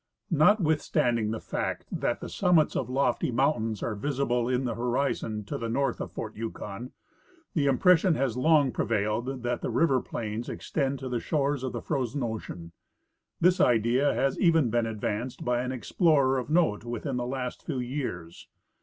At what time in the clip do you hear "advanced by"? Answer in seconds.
14.87-15.61